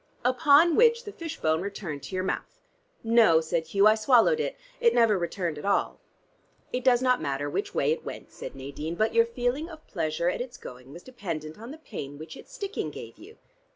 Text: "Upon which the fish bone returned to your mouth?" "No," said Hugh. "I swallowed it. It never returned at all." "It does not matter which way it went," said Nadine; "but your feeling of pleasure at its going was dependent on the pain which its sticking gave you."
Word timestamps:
"Upon 0.25 0.75
which 0.75 1.03
the 1.03 1.11
fish 1.11 1.39
bone 1.39 1.61
returned 1.61 2.01
to 2.01 2.15
your 2.15 2.23
mouth?" 2.23 2.59
"No," 3.03 3.39
said 3.39 3.67
Hugh. 3.67 3.85
"I 3.85 3.93
swallowed 3.93 4.39
it. 4.39 4.57
It 4.79 4.95
never 4.95 5.15
returned 5.15 5.59
at 5.59 5.63
all." 5.65 5.99
"It 6.73 6.83
does 6.83 7.03
not 7.03 7.21
matter 7.21 7.47
which 7.51 7.75
way 7.75 7.91
it 7.91 8.03
went," 8.03 8.31
said 8.31 8.55
Nadine; 8.55 8.95
"but 8.95 9.13
your 9.13 9.27
feeling 9.27 9.69
of 9.69 9.85
pleasure 9.85 10.27
at 10.27 10.41
its 10.41 10.57
going 10.57 10.91
was 10.91 11.03
dependent 11.03 11.59
on 11.59 11.69
the 11.69 11.77
pain 11.77 12.17
which 12.17 12.35
its 12.35 12.51
sticking 12.51 12.89
gave 12.89 13.19
you." 13.19 13.37